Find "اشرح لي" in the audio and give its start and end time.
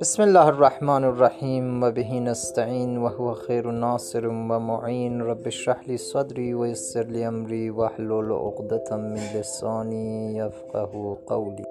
5.46-5.96